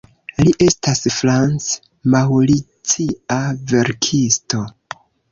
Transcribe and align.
Li 0.43 0.51
estas 0.67 1.01
franc-maŭricia 1.15 3.37
verkisto. 3.73 4.63